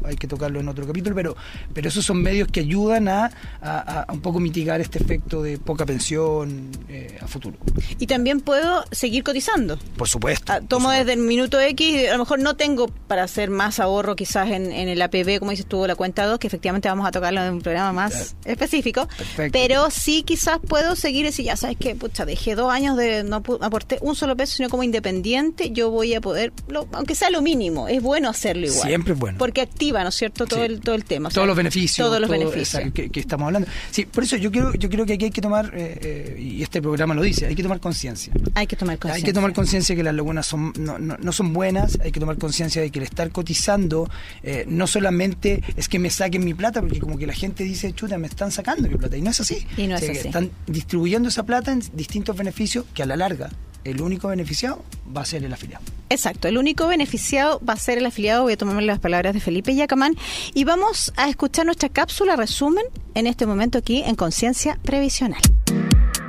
hay 0.06 0.16
que 0.16 0.28
tocarlo 0.28 0.62
en 0.62 0.70
otro 0.70 0.88
capítulo, 0.88 1.14
pero, 1.14 1.36
pero 1.74 1.90
esos 1.90 2.06
son 2.06 2.22
medios 2.22 2.48
que 2.48 2.62
ayudan 2.62 3.10
a, 3.10 3.30
a, 3.62 4.06
un 4.14 4.22
poco 4.22 4.40
mitigar 4.40 4.80
este 4.80 5.00
efecto 5.00 5.44
de 5.44 5.58
poca 5.58 5.86
pensión 5.86 6.72
eh, 6.88 7.20
a 7.22 7.28
futuro. 7.28 7.58
Y 8.00 8.08
también 8.08 8.40
puedo 8.40 8.86
seguir 8.92 9.26
cotizando. 9.26 9.78
Por 9.98 10.08
supuesto. 10.08 10.54
Ah, 10.54 10.62
tomo 10.62 10.90
desde 10.92 11.12
el 11.14 11.20
minuto 11.20 11.60
X, 11.60 12.08
a 12.10 12.14
lo 12.14 12.20
mejor 12.20 12.40
no 12.40 12.56
tengo 12.56 12.88
para 12.88 13.24
hacer 13.24 13.50
más 13.50 13.82
ahorro 13.82 14.16
quizás 14.16 14.50
en, 14.52 14.72
el 14.72 15.02
APB, 15.02 15.40
como 15.40 15.52
dices 15.52 15.66
tú, 15.66 15.86
la 15.86 15.96
cuenta 15.96 16.26
2, 16.26 16.40
que 16.40 16.48
efectivamente 16.48 16.88
vamos 16.88 17.06
a 17.06 17.12
tocarlo 17.12 17.44
en 17.44 17.56
un 17.56 17.62
programa 17.62 17.92
más 17.92 18.38
específico. 18.46 19.06
Perfecto. 19.18 19.52
Pero 19.52 19.90
sí 19.92 20.24
quizás 20.24 20.60
puedo 20.66 20.96
seguir 20.96 21.22
y 21.22 21.26
decir, 21.26 21.46
ya 21.46 21.58
sabes 21.58 21.76
que, 21.78 21.94
pucha, 21.96 22.26
dejé 22.26 22.56
dos 22.56 22.72
años 22.72 22.96
de 22.96 23.26
no 23.26 23.38
aporté 23.38 23.98
un 24.00 24.16
solo 24.16 24.38
peso, 24.38 24.56
sino 24.56 24.70
como 24.70 24.84
independiente, 24.84 25.72
yo 25.72 25.92
voy 25.92 26.14
a 26.14 26.21
de 26.22 26.24
poder, 26.24 26.54
aunque 26.94 27.16
sea 27.16 27.30
lo 27.30 27.42
mínimo, 27.42 27.88
es 27.88 28.02
bueno 28.02 28.30
hacerlo 28.30 28.68
igual. 28.68 28.88
Siempre 28.88 29.14
es 29.14 29.20
bueno. 29.20 29.38
Porque 29.38 29.62
activa, 29.62 30.04
¿no 30.04 30.10
es 30.10 30.16
cierto?, 30.16 30.46
todo, 30.46 30.64
el, 30.64 30.80
todo 30.80 30.96
el 30.96 31.06
tema. 31.06 31.30
todos 31.30 31.48
los 31.48 31.56
beneficios. 31.56 32.08
Todos 32.08 32.20
los 32.20 32.30
beneficios. 32.30 32.92
que, 32.94 33.10
estamos 33.14 33.48
hablando. 33.48 33.68
Sí, 33.92 34.06
por 34.06 34.24
eso 34.24 34.38
yo 34.38 34.52
creo, 34.52 34.74
yo 34.74 34.90
creo 34.90 35.06
que 35.06 35.14
aquí 35.14 35.26
hay 35.26 35.32
que 35.32 35.42
tomar, 35.42 35.72
eh, 35.74 36.00
eh, 36.02 36.42
y 36.42 36.64
este 36.64 36.82
programa 36.82 37.14
lo 37.14 37.22
dice, 37.22 37.48
hay 37.48 37.56
que 37.56 37.64
tomar 37.64 37.80
conciencia. 37.80 38.34
Hay 38.56 38.68
que 38.68 38.76
tomar 38.76 38.98
conciencia. 38.98 39.16
Hay 39.16 39.24
que 39.24 39.34
tomar 39.34 39.54
conciencia 39.54 39.96
que 39.96 40.04
las 40.04 40.14
lagunas 40.14 40.46
son, 40.46 40.74
no, 40.78 40.98
no, 40.98 41.32
son 41.32 41.54
buenas, 41.54 41.98
hay 42.02 42.12
que 42.12 42.20
tomar 42.20 42.38
conciencia 42.38 42.82
de 42.82 42.90
que 42.92 43.00
el 43.00 43.04
estar 43.04 43.32
cotizando 43.32 44.10
eh, 44.44 44.66
no 44.68 44.88
solamente 44.88 45.64
es 45.76 45.88
que 45.88 46.00
me 46.00 46.10
saquen 46.10 46.44
mi 46.44 46.54
plata, 46.54 46.82
porque 46.82 47.00
como 47.00 47.18
que 47.18 47.28
la 47.28 47.34
gente 47.34 47.64
dice, 47.64 47.94
chuta, 47.94 48.18
me 48.18 48.28
están 48.28 48.52
sacando 48.52 48.88
mi 48.88 48.96
plata, 48.96 49.18
y 49.18 49.22
no 49.22 49.32
es 49.32 49.40
así. 49.40 49.66
Y 49.78 49.88
no 49.88 49.96
es 49.96 50.04
así. 50.04 50.28
Están 50.28 50.52
distribuyendo 50.68 51.30
esa 51.30 51.44
plata 51.44 51.72
en 51.72 51.82
distintos 51.94 52.36
beneficios 52.36 52.86
que 52.94 53.04
a 53.04 53.06
la 53.06 53.16
larga 53.16 53.50
el 53.84 54.02
único 54.02 54.28
beneficiado 54.28 54.84
va 55.16 55.22
a 55.22 55.26
ser 55.26 55.44
el 55.44 55.54
afiliado. 55.54 55.84
Exacto, 56.10 56.48
el 56.48 56.58
único 56.58 56.88
beneficiado 56.88 57.62
va 57.68 57.74
a 57.74 57.78
ser 57.78 57.98
el 57.98 58.06
afiliado. 58.06 58.44
Voy 58.44 58.54
a 58.54 58.58
tomarme 58.58 58.82
las 58.82 59.00
palabras 59.00 59.34
de 59.34 59.40
Felipe 59.40 59.74
Yacamán 59.76 60.16
y 60.54 60.64
vamos 60.64 61.14
a 61.16 61.30
escuchar 61.30 61.66
nuestra 61.66 61.90
cápsula 61.90 62.36
resumen 62.36 62.84
en 63.16 63.28
este 63.28 63.46
momento 63.46 63.78
aquí 63.78 64.04
en 64.04 64.16
Conciencia 64.16 64.78
Previsional. 64.84 65.42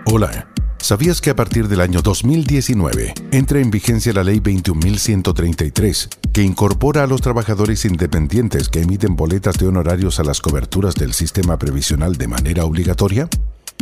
Hola. 0.07 0.49
¿Sabías 0.79 1.21
que 1.21 1.31
a 1.31 1.37
partir 1.37 1.69
del 1.69 1.81
año 1.81 2.03
2019 2.03 3.15
entra 3.31 3.61
en 3.61 3.71
vigencia 3.71 4.13
la 4.13 4.25
ley 4.25 4.41
21.133, 4.41 6.09
que 6.33 6.43
incorpora 6.43 7.05
a 7.05 7.07
los 7.07 7.21
trabajadores 7.21 7.85
independientes 7.85 8.69
que 8.69 8.81
emiten 8.81 9.15
boletas 9.15 9.59
de 9.59 9.69
honorarios 9.69 10.19
a 10.19 10.25
las 10.25 10.41
coberturas 10.41 10.97
del 10.97 11.13
sistema 11.13 11.57
previsional 11.57 12.17
de 12.17 12.27
manera 12.27 12.65
obligatoria? 12.65 13.29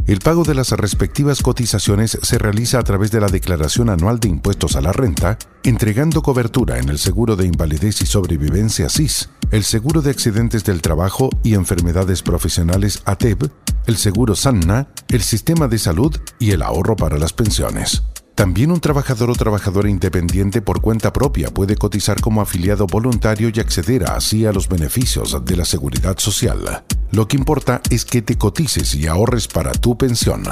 El 0.06 0.18
pago 0.18 0.42
de 0.42 0.54
las 0.54 0.72
respectivas 0.72 1.40
cotizaciones 1.42 2.18
se 2.20 2.38
realiza 2.38 2.78
a 2.78 2.82
través 2.82 3.10
de 3.10 3.20
la 3.20 3.28
Declaración 3.28 3.90
Anual 3.90 4.18
de 4.18 4.28
Impuestos 4.28 4.74
a 4.74 4.80
la 4.80 4.92
Renta, 4.92 5.38
entregando 5.62 6.22
cobertura 6.22 6.78
en 6.78 6.88
el 6.88 6.98
Seguro 6.98 7.36
de 7.36 7.46
Invalidez 7.46 8.02
y 8.02 8.06
Sobrevivencia 8.06 8.88
SIS, 8.88 9.30
el 9.50 9.62
Seguro 9.62 10.02
de 10.02 10.10
Accidentes 10.10 10.64
del 10.64 10.82
Trabajo 10.82 11.30
y 11.42 11.54
Enfermedades 11.54 12.22
Profesionales 12.22 13.02
ATEB, 13.04 13.50
el 13.86 13.96
Seguro 13.96 14.34
SANNA, 14.34 14.88
el 15.08 15.22
Sistema 15.22 15.68
de 15.68 15.78
Salud 15.78 16.16
y 16.38 16.50
el 16.50 16.62
ahorro 16.62 16.96
para 16.96 17.18
las 17.18 17.32
pensiones. 17.32 18.02
También 18.40 18.72
un 18.72 18.80
trabajador 18.80 19.28
o 19.28 19.34
trabajadora 19.34 19.90
independiente 19.90 20.62
por 20.62 20.80
cuenta 20.80 21.12
propia 21.12 21.50
puede 21.50 21.76
cotizar 21.76 22.22
como 22.22 22.40
afiliado 22.40 22.86
voluntario 22.86 23.50
y 23.52 23.60
acceder 23.60 24.04
así 24.04 24.46
a 24.46 24.52
los 24.52 24.66
beneficios 24.66 25.44
de 25.44 25.56
la 25.56 25.66
seguridad 25.66 26.16
social. 26.16 26.82
Lo 27.12 27.28
que 27.28 27.36
importa 27.36 27.82
es 27.90 28.06
que 28.06 28.22
te 28.22 28.38
cotices 28.38 28.94
y 28.94 29.08
ahorres 29.08 29.46
para 29.46 29.72
tu 29.72 29.98
pensión. 29.98 30.44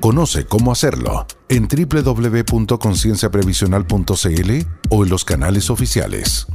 Conoce 0.00 0.46
cómo 0.46 0.72
hacerlo 0.72 1.26
en 1.50 1.68
www.concienciaprevisional.cl 1.68 4.50
o 4.88 5.04
en 5.04 5.10
los 5.10 5.26
canales 5.26 5.68
oficiales. 5.68 6.46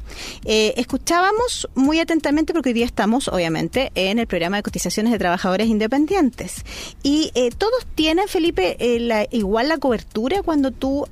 Eh, 0.46 0.74
escuchábamos 0.78 1.70
muy 1.76 2.00
atentamente 2.00 2.54
porque 2.54 2.70
hoy 2.70 2.74
día 2.74 2.86
estamos, 2.86 3.28
obviamente, 3.28 3.92
en 3.96 4.18
el 4.18 4.28
programa 4.28 4.58
de 4.58 4.64
cotizaciones 4.64 5.12
de 5.12 5.20
trabajadores 5.20 5.68
independientes. 5.68 6.64
Y 7.04 7.32
eh, 7.36 7.52
todos 7.56 7.86
tienen, 7.94 8.28
Felipe, 8.28 8.78
eh, 8.80 9.28
igual 9.32 9.70
la 9.70 9.78
cobertura 9.78 10.42
cuando 10.42 10.72
tú 10.72 11.06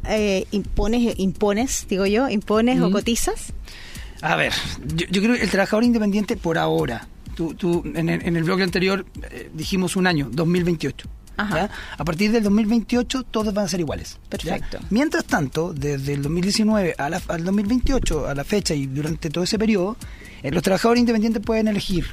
impones, 0.51 1.13
impones, 1.17 1.85
digo 1.89 2.05
yo, 2.05 2.29
impones 2.29 2.81
o 2.81 2.91
cotizas. 2.91 3.53
A 4.21 4.35
ver, 4.35 4.53
yo, 5.09 5.21
creo 5.21 5.35
que 5.35 5.43
el 5.43 5.49
trabajador 5.49 5.83
independiente 5.83 6.35
por 6.37 6.57
ahora, 6.57 7.07
tú, 7.35 7.53
tú 7.53 7.83
en, 7.95 8.09
el, 8.09 8.25
en 8.25 8.35
el 8.35 8.43
bloque 8.43 8.63
anterior 8.63 9.05
dijimos 9.53 9.95
un 9.95 10.07
año, 10.07 10.29
2028. 10.31 11.09
A 11.97 12.05
partir 12.05 12.31
del 12.31 12.43
2028 12.43 13.23
todos 13.23 13.53
van 13.53 13.65
a 13.65 13.67
ser 13.67 13.79
iguales. 13.79 14.17
Perfecto. 14.29 14.79
Mientras 14.89 15.25
tanto, 15.25 15.73
desde 15.73 16.13
el 16.13 16.21
2019 16.21 16.95
a 16.97 17.05
al 17.05 17.43
2028, 17.43 18.27
a 18.27 18.35
la 18.35 18.43
fecha 18.43 18.73
y 18.73 18.87
durante 18.87 19.29
todo 19.29 19.43
ese 19.43 19.57
periodo, 19.57 19.95
eh, 20.43 20.51
los 20.51 20.63
trabajadores 20.63 20.99
independientes 21.01 21.41
pueden 21.43 21.67
elegir 21.67 22.05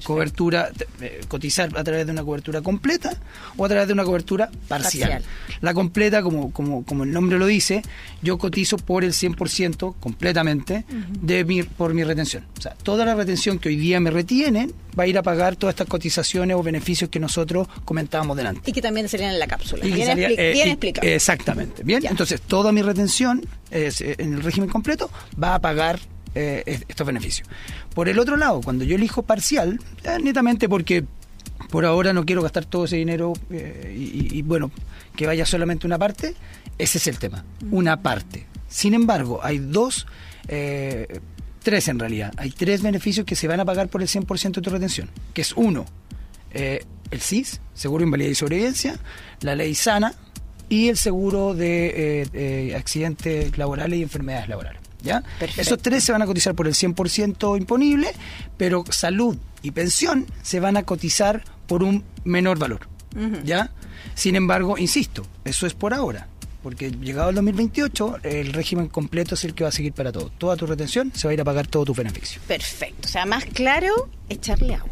cobertura, 0.00 0.70
eh, 1.00 1.20
cotizar 1.28 1.70
a 1.76 1.84
través 1.84 2.06
de 2.06 2.12
una 2.12 2.24
cobertura 2.24 2.62
completa 2.62 3.16
o 3.56 3.64
a 3.64 3.68
través 3.68 3.86
de 3.86 3.92
una 3.92 4.04
cobertura 4.04 4.50
parcial. 4.68 5.22
La 5.60 5.74
completa, 5.74 6.22
como, 6.22 6.52
como, 6.52 6.84
como 6.84 7.04
el 7.04 7.12
nombre 7.12 7.38
lo 7.38 7.46
dice, 7.46 7.82
yo 8.22 8.38
cotizo 8.38 8.76
por 8.76 9.04
el 9.04 9.12
100% 9.12 9.94
completamente 10.00 10.84
de 11.20 11.44
mi, 11.44 11.62
por 11.62 11.94
mi 11.94 12.04
retención. 12.04 12.46
O 12.58 12.60
sea, 12.60 12.74
toda 12.82 13.04
la 13.04 13.14
retención 13.14 13.58
que 13.58 13.68
hoy 13.68 13.76
día 13.76 14.00
me 14.00 14.10
retienen 14.10 14.72
va 14.98 15.04
a 15.04 15.06
ir 15.06 15.18
a 15.18 15.22
pagar 15.22 15.56
todas 15.56 15.74
estas 15.74 15.88
cotizaciones 15.88 16.56
o 16.56 16.62
beneficios 16.62 17.10
que 17.10 17.18
nosotros 17.18 17.68
comentábamos 17.84 18.36
delante. 18.36 18.70
Y 18.70 18.72
que 18.72 18.82
también 18.82 19.08
serían 19.08 19.32
en 19.32 19.38
la 19.38 19.46
cápsula. 19.46 19.84
bien, 19.84 20.18
eh, 20.18 20.62
explicado. 20.66 21.06
Exactamente. 21.06 21.82
Bien, 21.82 22.04
entonces 22.06 22.40
toda 22.40 22.72
mi 22.72 22.82
retención 22.82 23.46
eh, 23.70 23.90
en 24.18 24.34
el 24.34 24.42
régimen 24.42 24.68
completo 24.68 25.10
va 25.42 25.54
a 25.54 25.60
pagar 25.60 25.98
eh, 26.34 26.80
estos 26.88 27.06
beneficios. 27.06 27.46
Por 27.94 28.08
el 28.08 28.18
otro 28.18 28.36
lado, 28.36 28.62
cuando 28.62 28.84
yo 28.84 28.96
elijo 28.96 29.22
parcial, 29.22 29.78
netamente 30.22 30.66
porque 30.66 31.04
por 31.68 31.84
ahora 31.84 32.14
no 32.14 32.24
quiero 32.24 32.40
gastar 32.40 32.64
todo 32.64 32.86
ese 32.86 32.96
dinero 32.96 33.34
eh, 33.50 33.94
y, 33.94 34.40
bueno, 34.40 34.70
que 35.14 35.26
vaya 35.26 35.44
solamente 35.44 35.86
una 35.86 35.98
parte, 35.98 36.34
ese 36.78 36.96
es 36.96 37.06
el 37.06 37.18
tema, 37.18 37.44
una 37.70 38.00
parte. 38.00 38.46
Sin 38.66 38.94
embargo, 38.94 39.40
hay 39.42 39.58
dos, 39.58 40.06
eh, 40.48 41.20
tres 41.62 41.88
en 41.88 41.98
realidad, 41.98 42.32
hay 42.38 42.50
tres 42.50 42.80
beneficios 42.80 43.26
que 43.26 43.36
se 43.36 43.46
van 43.46 43.60
a 43.60 43.66
pagar 43.66 43.88
por 43.88 44.00
el 44.00 44.08
100% 44.08 44.54
de 44.54 44.62
tu 44.62 44.70
retención, 44.70 45.10
que 45.34 45.42
es 45.42 45.52
uno, 45.52 45.84
el 46.50 47.20
SIS, 47.20 47.60
Seguro 47.74 48.00
de 48.00 48.06
Invalidez 48.06 48.32
y 48.32 48.34
Sobrevivencia, 48.36 48.98
la 49.42 49.54
ley 49.54 49.74
SANA 49.74 50.14
y 50.70 50.88
el 50.88 50.96
seguro 50.96 51.52
de 51.52 52.74
accidentes 52.74 53.58
laborales 53.58 53.98
y 53.98 54.02
enfermedades 54.02 54.48
laborales. 54.48 54.81
¿Ya? 55.02 55.22
Esos 55.56 55.78
tres 55.78 56.04
se 56.04 56.12
van 56.12 56.22
a 56.22 56.26
cotizar 56.26 56.54
por 56.54 56.66
el 56.66 56.74
100% 56.74 57.58
imponible, 57.58 58.12
pero 58.56 58.84
salud 58.90 59.36
y 59.62 59.70
pensión 59.70 60.26
se 60.42 60.60
van 60.60 60.76
a 60.76 60.84
cotizar 60.84 61.44
por 61.66 61.82
un 61.82 62.04
menor 62.24 62.58
valor, 62.58 62.88
¿ya? 63.44 63.70
Sin 64.14 64.36
embargo, 64.36 64.78
insisto, 64.78 65.26
eso 65.44 65.66
es 65.66 65.74
por 65.74 65.94
ahora 65.94 66.28
porque 66.62 66.90
llegado 66.90 67.30
el 67.30 67.34
2028 67.36 68.18
el 68.22 68.52
régimen 68.52 68.88
completo 68.88 69.34
es 69.34 69.44
el 69.44 69.54
que 69.54 69.64
va 69.64 69.68
a 69.68 69.72
seguir 69.72 69.92
para 69.92 70.12
todo. 70.12 70.30
Toda 70.38 70.56
tu 70.56 70.66
retención 70.66 71.12
se 71.14 71.26
va 71.26 71.32
a 71.32 71.34
ir 71.34 71.40
a 71.40 71.44
pagar 71.44 71.66
todo 71.66 71.84
tu 71.84 71.94
beneficio. 71.94 72.40
Perfecto, 72.46 73.08
o 73.08 73.10
sea, 73.10 73.26
más 73.26 73.44
claro, 73.46 74.08
echarle 74.32 74.74
agua. 74.74 74.90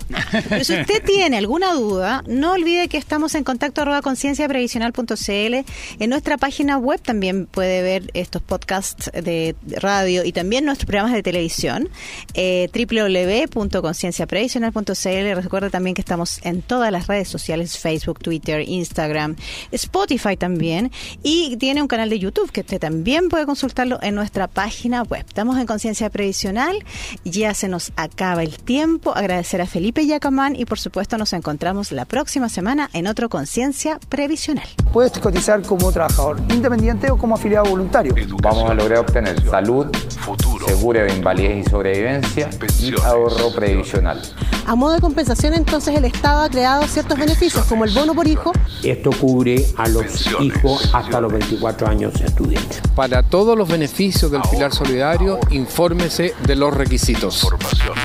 Pero 0.48 0.64
si 0.64 0.74
usted 0.74 1.04
tiene 1.04 1.36
alguna 1.36 1.74
duda, 1.74 2.22
no 2.26 2.52
olvide 2.52 2.88
que 2.88 2.98
estamos 2.98 3.34
en 3.34 3.44
contacto 3.44 3.82
arroba 3.82 4.00
concienciaprevisional.cl. 4.02 5.54
En 5.98 6.10
nuestra 6.10 6.38
página 6.38 6.78
web 6.78 7.00
también 7.00 7.46
puede 7.46 7.82
ver 7.82 8.10
estos 8.14 8.42
podcasts 8.42 9.10
de 9.12 9.54
radio 9.76 10.24
y 10.24 10.32
también 10.32 10.64
nuestros 10.64 10.86
programas 10.86 11.12
de 11.12 11.22
televisión, 11.22 11.88
eh, 12.34 12.68
www.concienciaprevisional.cl. 12.72 15.42
Recuerda 15.42 15.70
también 15.70 15.94
que 15.94 16.02
estamos 16.02 16.40
en 16.42 16.62
todas 16.62 16.92
las 16.92 17.06
redes 17.06 17.28
sociales, 17.28 17.78
Facebook, 17.78 18.20
Twitter, 18.20 18.68
Instagram, 18.68 19.36
Spotify 19.72 20.36
también, 20.36 20.90
y 21.22 21.56
tiene 21.56 21.82
un 21.82 21.88
canal 21.88 22.10
de 22.10 22.18
YouTube 22.18 22.50
que 22.50 22.60
usted 22.60 22.80
también 22.80 23.28
puede 23.28 23.46
consultarlo 23.46 23.98
en 24.02 24.14
nuestra 24.14 24.48
página 24.48 25.02
web. 25.02 25.24
Estamos 25.26 25.58
en 25.58 25.66
Conciencia 25.66 26.10
Previsional, 26.10 26.84
ya 27.24 27.54
se 27.54 27.68
nos 27.68 27.92
acaba 27.96 28.42
el 28.42 28.58
tiempo. 28.58 29.14
Agradecer 29.30 29.60
a 29.60 29.66
Felipe 29.66 30.04
Yacamán 30.04 30.56
y 30.56 30.64
por 30.64 30.80
supuesto 30.80 31.16
nos 31.16 31.32
encontramos 31.34 31.92
la 31.92 32.04
próxima 32.04 32.48
semana 32.48 32.90
en 32.92 33.06
otro 33.06 33.28
Conciencia 33.28 34.00
Previsional. 34.08 34.66
Puedes 34.92 35.12
cotizar 35.20 35.62
como 35.62 35.92
trabajador 35.92 36.40
independiente 36.48 37.12
o 37.12 37.16
como 37.16 37.36
afiliado 37.36 37.70
voluntario. 37.70 38.12
Vamos 38.42 38.68
a 38.68 38.74
lograr 38.74 38.98
obtener 38.98 39.40
salud, 39.48 39.86
Futuro. 40.20 40.66
seguro 40.66 41.00
de 41.00 41.14
invalidez 41.14 41.66
y 41.66 41.70
sobrevivencia 41.70 42.50
y 42.80 43.00
ahorro 43.00 43.52
previsional. 43.54 44.20
A 44.66 44.74
modo 44.74 44.94
de 44.94 45.00
compensación, 45.00 45.54
entonces, 45.54 45.96
el 45.96 46.04
Estado 46.04 46.42
ha 46.42 46.48
creado 46.48 46.86
ciertos 46.86 47.18
beneficios, 47.18 47.64
como 47.64 47.84
el 47.84 47.90
bono 47.92 48.14
por 48.14 48.28
hijo. 48.28 48.52
Esto 48.82 49.10
cubre 49.10 49.66
a 49.76 49.88
los 49.88 50.26
hijos 50.40 50.90
hasta 50.94 51.20
los 51.20 51.32
24 51.32 51.88
años 51.88 52.20
estudiantes. 52.20 52.80
Para 52.94 53.22
todos 53.22 53.56
los 53.56 53.68
beneficios 53.68 54.30
del 54.30 54.42
pilar 54.42 54.72
solidario, 54.72 55.40
infórmese 55.50 56.34
de 56.46 56.56
los 56.56 56.74
requisitos. 56.74 57.48